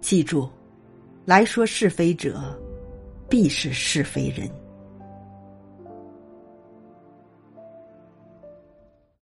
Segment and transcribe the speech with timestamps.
[0.00, 0.48] 记住
[1.24, 2.40] 来说是非者
[3.28, 4.50] 必是是非人。